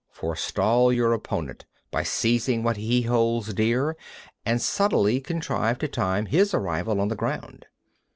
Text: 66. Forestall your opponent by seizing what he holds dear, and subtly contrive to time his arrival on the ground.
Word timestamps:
66. 0.07 0.19
Forestall 0.19 0.93
your 0.93 1.13
opponent 1.13 1.67
by 1.91 2.01
seizing 2.01 2.63
what 2.63 2.77
he 2.77 3.03
holds 3.03 3.53
dear, 3.53 3.95
and 4.43 4.59
subtly 4.59 5.21
contrive 5.21 5.77
to 5.77 5.87
time 5.87 6.25
his 6.25 6.55
arrival 6.55 6.99
on 6.99 7.09
the 7.09 7.15
ground. 7.15 7.67